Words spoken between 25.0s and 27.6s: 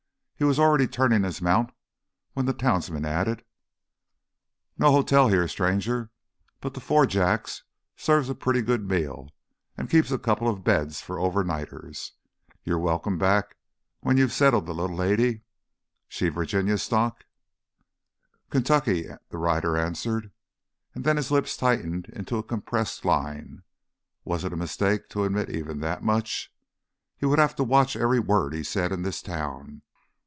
to admit even that much? He would have